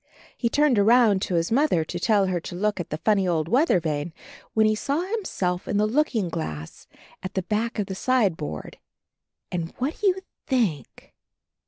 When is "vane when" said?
3.79-4.65